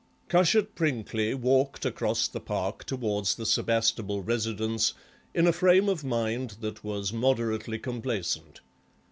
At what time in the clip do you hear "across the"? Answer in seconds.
1.85-2.39